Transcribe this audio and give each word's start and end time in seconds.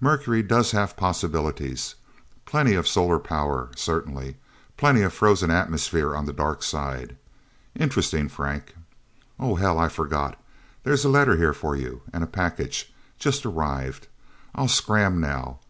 Mercury 0.00 0.42
does 0.42 0.72
have 0.72 0.96
possibilities 0.96 1.94
plenty 2.46 2.74
of 2.74 2.88
solar 2.88 3.20
power, 3.20 3.70
certainly; 3.76 4.36
plenty 4.76 5.02
of 5.02 5.12
frozen 5.14 5.52
atmosphere 5.52 6.16
on 6.16 6.24
the 6.26 6.32
dark 6.32 6.64
face. 6.64 7.10
Interesting, 7.76 8.28
Frank... 8.28 8.74
Oh, 9.38 9.54
hell, 9.54 9.78
I 9.78 9.88
forgot 9.88 10.36
there's 10.82 11.04
a 11.04 11.08
letter 11.08 11.36
here 11.36 11.54
for 11.54 11.76
you. 11.76 12.02
And 12.12 12.24
a 12.24 12.26
package. 12.26 12.92
Just 13.20 13.46
arrived... 13.46 14.08
I'll 14.52 14.66
scram, 14.66 15.20
now. 15.20 15.60